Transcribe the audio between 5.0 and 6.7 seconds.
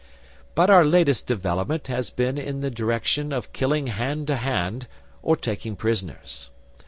or taking prisoners.